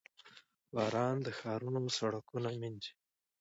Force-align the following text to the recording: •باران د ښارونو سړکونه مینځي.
•باران 0.73 1.15
د 1.25 1.27
ښارونو 1.39 1.81
سړکونه 1.97 2.49
مینځي. 2.59 2.91